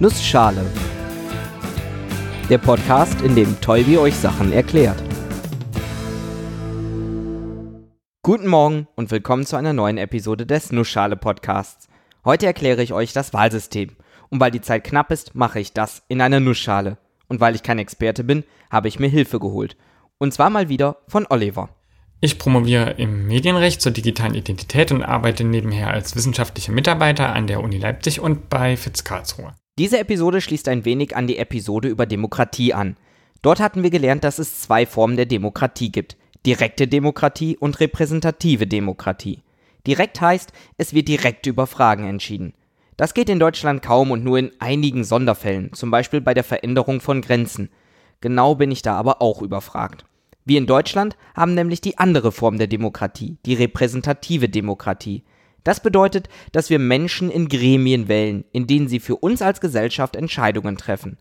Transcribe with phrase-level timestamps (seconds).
[0.00, 0.64] Nussschale.
[2.48, 5.02] Der Podcast, in dem Tolbi euch Sachen erklärt.
[8.22, 11.88] Guten Morgen und willkommen zu einer neuen Episode des Nussschale Podcasts.
[12.24, 13.96] Heute erkläre ich euch das Wahlsystem.
[14.30, 16.98] Und weil die Zeit knapp ist, mache ich das in einer Nussschale.
[17.26, 19.76] Und weil ich kein Experte bin, habe ich mir Hilfe geholt.
[20.18, 21.70] Und zwar mal wieder von Oliver.
[22.20, 27.64] Ich promoviere im Medienrecht zur digitalen Identität und arbeite nebenher als wissenschaftlicher Mitarbeiter an der
[27.64, 29.54] Uni Leipzig und bei FITZ Karlsruhe.
[29.78, 32.96] Diese Episode schließt ein wenig an die Episode über Demokratie an.
[33.42, 36.16] Dort hatten wir gelernt, dass es zwei Formen der Demokratie gibt.
[36.44, 39.44] Direkte Demokratie und repräsentative Demokratie.
[39.86, 42.54] Direkt heißt, es wird direkt über Fragen entschieden.
[42.96, 47.00] Das geht in Deutschland kaum und nur in einigen Sonderfällen, zum Beispiel bei der Veränderung
[47.00, 47.70] von Grenzen.
[48.20, 50.04] Genau bin ich da aber auch überfragt.
[50.44, 55.22] Wir in Deutschland haben nämlich die andere Form der Demokratie, die repräsentative Demokratie.
[55.68, 60.16] Das bedeutet, dass wir Menschen in Gremien wählen, in denen sie für uns als Gesellschaft
[60.16, 61.18] Entscheidungen treffen.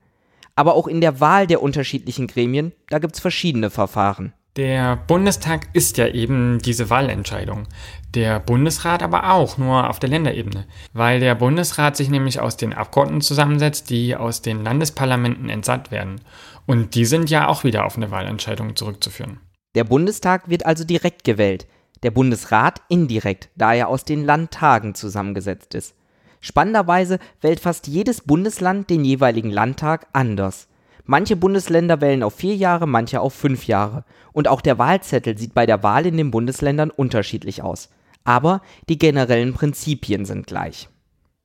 [0.55, 4.31] Aber auch in der Wahl der unterschiedlichen Gremien, da gibt es verschiedene Verfahren.
[4.55, 7.67] Der Bundestag ist ja eben diese Wahlentscheidung.
[8.15, 10.65] Der Bundesrat aber auch, nur auf der Länderebene.
[10.93, 16.21] Weil der Bundesrat sich nämlich aus den Abgeordneten zusammensetzt, die aus den Landesparlamenten entsandt werden.
[16.65, 19.41] Und die sind ja auch wieder auf eine Wahlentscheidung zurückzuführen.
[19.75, 21.67] Der Bundestag wird also direkt gewählt
[22.03, 25.95] der Bundesrat indirekt, da er aus den Landtagen zusammengesetzt ist.
[26.39, 30.67] Spannenderweise wählt fast jedes Bundesland den jeweiligen Landtag anders.
[31.05, 34.03] Manche Bundesländer wählen auf vier Jahre, manche auf fünf Jahre.
[34.33, 37.89] Und auch der Wahlzettel sieht bei der Wahl in den Bundesländern unterschiedlich aus.
[38.23, 40.89] Aber die generellen Prinzipien sind gleich.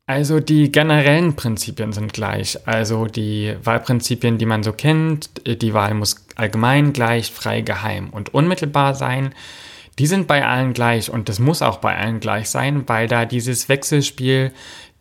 [0.07, 2.59] Also die generellen Prinzipien sind gleich.
[2.67, 8.35] Also die Wahlprinzipien, die man so kennt, die Wahl muss allgemein, gleich, frei, geheim und
[8.35, 9.33] unmittelbar sein
[9.99, 13.25] die sind bei allen gleich und das muss auch bei allen gleich sein, weil da
[13.25, 14.53] dieses Wechselspiel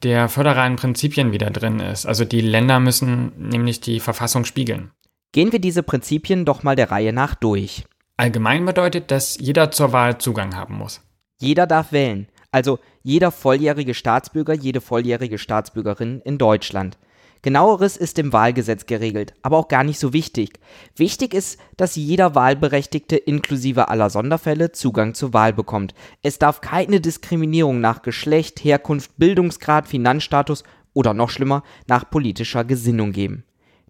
[0.04, 2.06] der föderalen Prinzipien wieder drin ist.
[2.06, 4.92] Also die Länder müssen nämlich die Verfassung spiegeln.
[5.32, 7.86] Gehen wir diese Prinzipien doch mal der Reihe nach durch.
[8.18, 11.02] Allgemein bedeutet, dass jeder zur Wahl Zugang haben muss.
[11.40, 16.98] Jeder darf wählen, also jeder volljährige Staatsbürger, jede volljährige Staatsbürgerin in Deutschland.
[17.44, 20.60] Genaueres ist im Wahlgesetz geregelt, aber auch gar nicht so wichtig.
[20.96, 25.96] Wichtig ist, dass jeder Wahlberechtigte inklusive aller Sonderfälle Zugang zur Wahl bekommt.
[26.22, 30.64] Es darf keine Diskriminierung nach Geschlecht, Herkunft, Bildungsgrad, Finanzstatus
[30.94, 33.44] oder noch schlimmer nach politischer Gesinnung geben.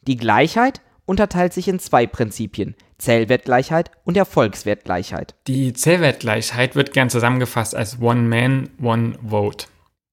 [0.08, 5.36] Die Gleichheit unterteilt sich in zwei Prinzipien, Zählwertgleichheit und Erfolgswertgleichheit.
[5.48, 9.68] Die Zählwertgleichheit wird gern zusammengefasst als One Man, One Vote.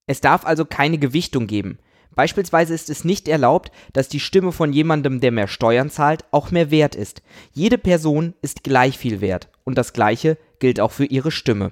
[0.08, 1.78] Es darf also keine Gewichtung geben.
[2.18, 6.50] Beispielsweise ist es nicht erlaubt, dass die Stimme von jemandem, der mehr Steuern zahlt, auch
[6.50, 7.22] mehr wert ist.
[7.52, 11.70] Jede Person ist gleich viel wert und das Gleiche gilt auch für ihre Stimme.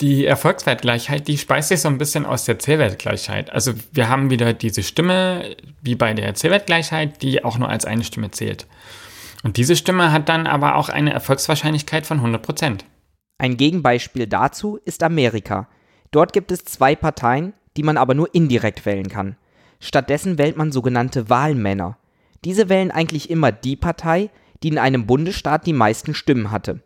[0.00, 3.50] Die Erfolgswertgleichheit, die speist sich so ein bisschen aus der Zählwertgleichheit.
[3.50, 8.02] Also wir haben wieder diese Stimme, wie bei der Zählwertgleichheit, die auch nur als eine
[8.02, 8.66] Stimme zählt.
[9.44, 12.80] Und diese Stimme hat dann aber auch eine Erfolgswahrscheinlichkeit von 100%.
[13.38, 15.68] Ein Gegenbeispiel dazu ist Amerika.
[16.10, 19.36] Dort gibt es zwei Parteien, die man aber nur indirekt wählen kann.
[19.80, 21.98] Stattdessen wählt man sogenannte Wahlmänner.
[22.44, 24.30] Diese wählen eigentlich immer die Partei,
[24.62, 26.82] die in einem Bundesstaat die meisten Stimmen hatte.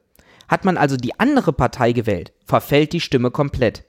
[0.48, 3.84] Hat man also die andere Partei gewählt, verfällt die Stimme komplett.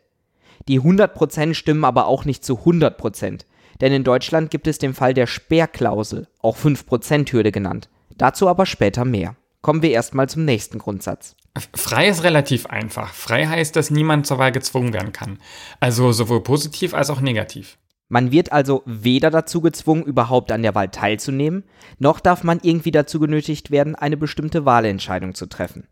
[0.68, 3.42] Die 100% stimmen aber auch nicht zu 100%,
[3.82, 7.90] denn in Deutschland gibt es den Fall der Sperrklausel, auch 5%-Hürde genannt.
[8.18, 9.36] Dazu aber später mehr.
[9.62, 11.36] Kommen wir erstmal zum nächsten Grundsatz.
[11.74, 13.14] Frei ist relativ einfach.
[13.14, 15.40] Frei heißt, dass niemand zur Wahl gezwungen werden kann.
[15.80, 17.78] Also sowohl positiv als auch negativ.
[18.08, 21.64] Man wird also weder dazu gezwungen, überhaupt an der Wahl teilzunehmen,
[21.98, 25.88] noch darf man irgendwie dazu genötigt werden, eine bestimmte Wahlentscheidung zu treffen.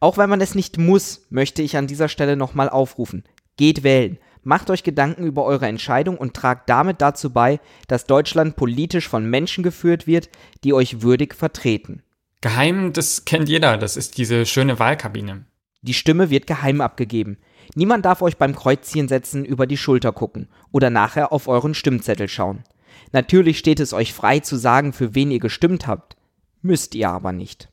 [0.00, 3.24] Auch wenn man es nicht muss, möchte ich an dieser Stelle nochmal aufrufen.
[3.56, 4.18] Geht wählen.
[4.44, 9.24] Macht euch Gedanken über eure Entscheidung und tragt damit dazu bei, dass Deutschland politisch von
[9.24, 10.30] Menschen geführt wird,
[10.64, 12.02] die euch würdig vertreten.
[12.40, 15.44] Geheim, das kennt jeder, das ist diese schöne Wahlkabine.
[15.82, 17.38] Die Stimme wird geheim abgegeben.
[17.74, 22.28] Niemand darf euch beim Kreuzchen setzen über die Schulter gucken oder nachher auf euren Stimmzettel
[22.28, 22.62] schauen.
[23.10, 26.16] Natürlich steht es euch frei zu sagen, für wen ihr gestimmt habt.
[26.60, 27.68] Müsst ihr aber nicht.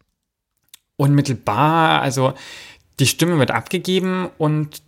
[0.97, 2.33] Unmittelbar, also
[2.99, 4.81] die Stimme wird abgegeben und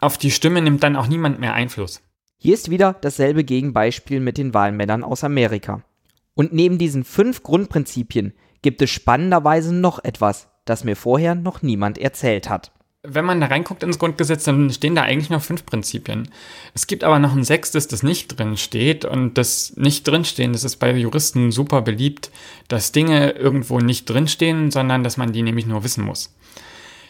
[0.00, 2.02] auf die Stimme nimmt dann auch niemand mehr Einfluss.
[2.38, 5.84] Hier ist wieder dasselbe Gegenbeispiel mit den Wahlmännern aus Amerika.
[6.34, 8.32] Und neben diesen fünf Grundprinzipien
[8.62, 12.72] gibt es spannenderweise noch etwas, das mir vorher noch niemand erzählt hat.
[13.04, 16.28] Wenn man da reinguckt ins Grundgesetz, dann stehen da eigentlich noch fünf Prinzipien.
[16.72, 19.04] Es gibt aber noch ein sechstes, das nicht drin steht.
[19.04, 22.30] Und das nicht drinstehen, das ist bei Juristen super beliebt,
[22.68, 26.32] dass Dinge irgendwo nicht drinstehen, sondern dass man die nämlich nur wissen muss.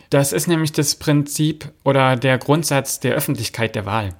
[0.08, 4.14] Das ist nämlich das Prinzip oder der Grundsatz der Öffentlichkeit der Wahl.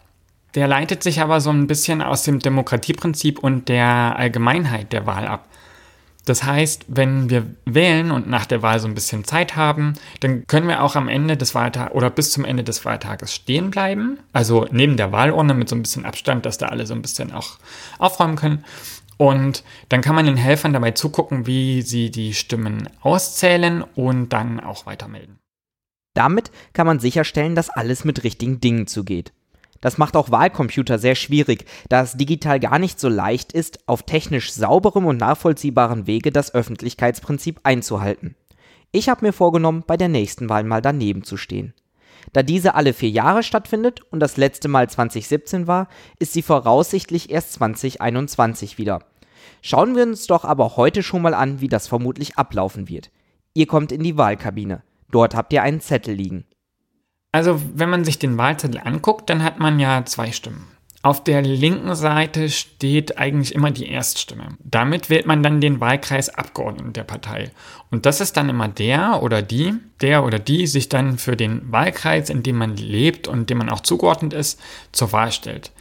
[0.55, 5.27] Der leitet sich aber so ein bisschen aus dem Demokratieprinzip und der Allgemeinheit der Wahl
[5.27, 5.49] ab.
[6.25, 10.47] Das heißt, wenn wir wählen und nach der Wahl so ein bisschen Zeit haben, dann
[10.47, 14.19] können wir auch am Ende des Wahltags oder bis zum Ende des Wahltages stehen bleiben.
[14.33, 17.33] Also neben der Wahlurne mit so ein bisschen Abstand, dass da alle so ein bisschen
[17.33, 17.59] auch
[17.99, 18.65] aufräumen können.
[19.17, 24.61] Und dann kann man den Helfern dabei zugucken, wie sie die Stimmen auszählen und dann
[24.61, 25.39] auch weitermelden.
[26.15, 29.33] Damit kann man sicherstellen, dass alles mit richtigen Dingen zugeht.
[29.83, 34.05] Das macht auch Wahlcomputer sehr schwierig, da es digital gar nicht so leicht ist, auf
[34.05, 38.37] technisch sauberem und nachvollziehbaren Wege das Öffentlichkeitsprinzip einzuhalten.
[38.93, 41.75] Ich habe mir vorgenommen, bei der nächsten Wahl mal daneben zu stehen.
[42.33, 45.89] Da diese alle vier Jahre stattfindet und das letzte Mal 2017 war,
[46.21, 49.01] ist sie voraussichtlich erst 2021 wieder.
[49.63, 53.11] Schauen wir uns doch aber heute schon mal an, wie das vermutlich ablaufen wird.
[53.55, 54.83] Ihr kommt in die Wahlkabine.
[55.11, 56.45] Dort habt ihr einen Zettel liegen.
[57.33, 60.69] Also, wenn man sich den Wahlzettel anguckt, dann hat man ja zwei Stimmen.
[61.05, 64.57] Auf der linken Seite steht eigentlich immer die Erststimme.
[64.61, 67.51] Damit wählt man dann den Wahlkreis Abgeordneten der Partei.
[67.91, 71.73] Und das ist dann immer der oder die, der oder die sich dann für den
[71.73, 74.61] Wahlkreis, in dem man lebt und dem man auch zugeordnet ist,
[74.93, 75.73] zur Wahl stellt.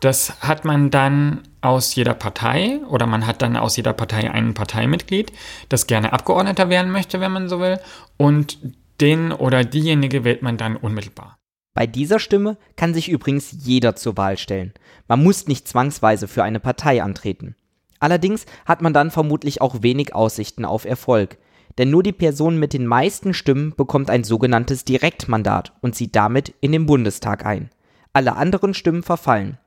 [0.00, 4.54] Das hat man dann aus jeder Partei oder man hat dann aus jeder Partei einen
[4.54, 5.32] Parteimitglied,
[5.68, 7.78] das gerne Abgeordneter werden möchte, wenn man so will.
[8.16, 8.58] Und
[9.00, 11.38] den oder diejenige wählt man dann unmittelbar.
[11.74, 14.72] Bei dieser Stimme kann sich übrigens jeder zur Wahl stellen.
[15.08, 17.54] Man muss nicht zwangsweise für eine Partei antreten.
[18.00, 21.38] Allerdings hat man dann vermutlich auch wenig Aussichten auf Erfolg,
[21.78, 26.54] denn nur die Person mit den meisten Stimmen bekommt ein sogenanntes Direktmandat und zieht damit
[26.60, 27.70] in den Bundestag ein.
[28.14, 29.58] Alle anderen Stimmen verfallen.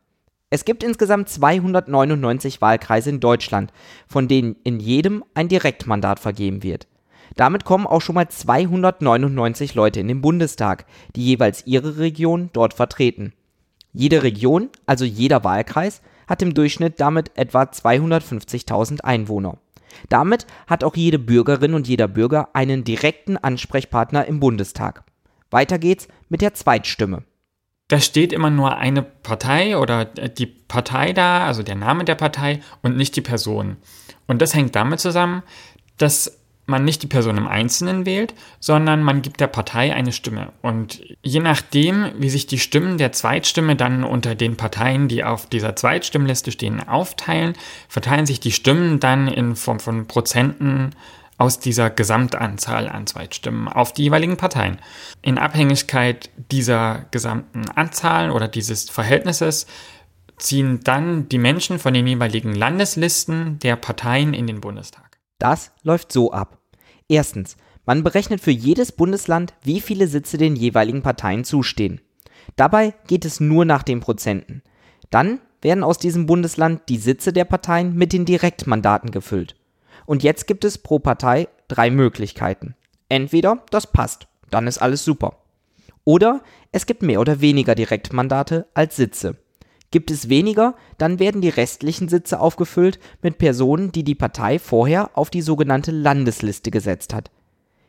[0.49, 3.71] Es gibt insgesamt 299 Wahlkreise in Deutschland,
[4.07, 6.87] von denen in jedem ein Direktmandat vergeben wird.
[7.35, 10.85] Damit kommen auch schon mal 299 Leute in den Bundestag,
[11.15, 13.33] die jeweils ihre Region dort vertreten.
[13.93, 19.57] Jede Region, also jeder Wahlkreis, hat im Durchschnitt damit etwa 250.000 Einwohner.
[20.09, 25.03] Damit hat auch jede Bürgerin und jeder Bürger einen direkten Ansprechpartner im Bundestag.
[25.49, 27.23] Weiter geht's mit der Zweitstimme.
[27.87, 32.61] Da steht immer nur eine Partei oder die Partei da, also der Name der Partei
[32.83, 33.77] und nicht die Person.
[34.27, 35.41] Und das hängt damit zusammen,
[35.97, 40.53] dass man nicht die Person im Einzelnen wählt, sondern man gibt der Partei eine Stimme.
[40.61, 45.47] Und je nachdem, wie sich die Stimmen der Zweitstimme dann unter den Parteien, die auf
[45.47, 47.53] dieser Zweitstimmliste stehen, aufteilen,
[47.87, 50.91] verteilen sich die Stimmen dann in Form von Prozenten
[51.39, 54.77] aus dieser Gesamtanzahl an Zweitstimmen auf die jeweiligen Parteien.
[55.21, 59.65] In Abhängigkeit dieser gesamten Anzahl oder dieses Verhältnisses
[60.37, 65.19] ziehen dann die Menschen von den jeweiligen Landeslisten der Parteien in den Bundestag.
[65.39, 66.58] Das läuft so ab.
[67.09, 71.99] Erstens, man berechnet für jedes Bundesland, wie viele Sitze den jeweiligen Parteien zustehen.
[72.55, 74.61] Dabei geht es nur nach den Prozenten.
[75.09, 79.55] Dann werden aus diesem Bundesland die Sitze der Parteien mit den Direktmandaten gefüllt.
[80.05, 82.75] Und jetzt gibt es pro Partei drei Möglichkeiten.
[83.09, 85.37] Entweder das passt, dann ist alles super.
[86.03, 86.41] Oder
[86.71, 89.35] es gibt mehr oder weniger Direktmandate als Sitze.
[89.91, 95.17] Gibt es weniger, dann werden die restlichen Sitze aufgefüllt mit Personen, die die Partei vorher
[95.17, 97.31] auf die sogenannte Landesliste gesetzt hat.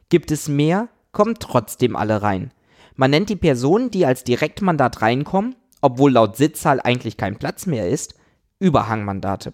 [0.08, 2.52] Gibt es mehr, kommen trotzdem alle rein.
[2.96, 7.88] Man nennt die Personen, die als Direktmandat reinkommen, obwohl laut Sitzzahl eigentlich kein Platz mehr
[7.88, 8.14] ist,
[8.58, 9.52] Überhangmandate.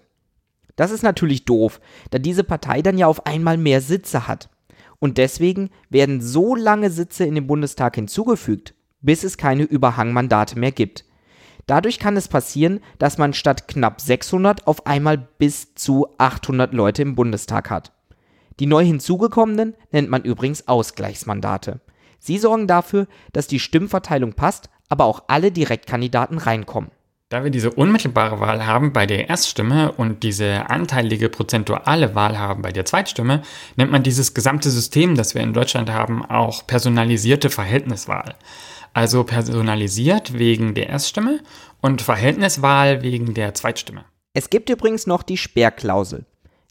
[0.76, 4.50] Das ist natürlich doof, da diese Partei dann ja auf einmal mehr Sitze hat.
[4.98, 10.72] Und deswegen werden so lange Sitze in den Bundestag hinzugefügt, bis es keine Überhangmandate mehr
[10.72, 11.04] gibt.
[11.66, 17.02] Dadurch kann es passieren, dass man statt knapp 600 auf einmal bis zu 800 Leute
[17.02, 17.92] im Bundestag hat.
[18.60, 21.80] Die neu hinzugekommenen nennt man übrigens Ausgleichsmandate.
[22.20, 26.90] Sie sorgen dafür, dass die Stimmverteilung passt, aber auch alle Direktkandidaten reinkommen.
[27.28, 32.62] Da wir diese unmittelbare Wahl haben bei der Erststimme und diese anteilige prozentuale Wahl haben
[32.62, 33.42] bei der Zweitstimme,
[33.74, 38.36] nennt man dieses gesamte System, das wir in Deutschland haben, auch personalisierte Verhältniswahl.
[38.96, 41.40] Also personalisiert wegen der Erststimme
[41.82, 44.06] und Verhältniswahl wegen der Zweitstimme.
[44.32, 46.24] Es gibt übrigens noch die Sperrklausel.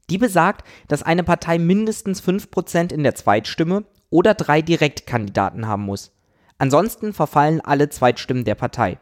[0.10, 6.14] Die besagt, dass eine Partei mindestens 5% in der Zweitstimme oder drei Direktkandidaten haben muss.
[6.58, 8.98] Ansonsten verfallen alle Zweitstimmen der Partei.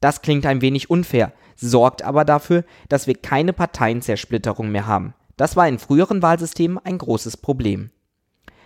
[0.00, 5.14] Das klingt ein wenig unfair, sorgt aber dafür, dass wir keine Parteienzersplitterung mehr haben.
[5.36, 7.90] Das war in früheren Wahlsystemen ein großes Problem.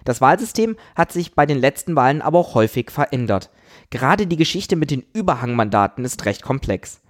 [0.05, 3.51] Das Wahlsystem hat sich bei den letzten Wahlen aber auch häufig verändert.
[3.95, 7.01] Gerade die Geschichte mit den Überhangmandaten ist recht komplex.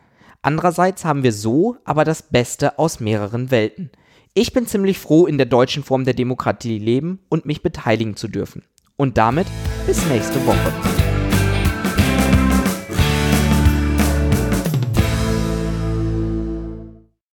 [0.43, 3.91] Andererseits haben wir so aber das Beste aus mehreren Welten.
[4.35, 8.29] Ich bin ziemlich froh, in der deutschen Form der Demokratie leben und mich beteiligen zu
[8.29, 8.65] dürfen.
[8.99, 9.47] Und damit
[9.87, 11.04] bis nächste Woche.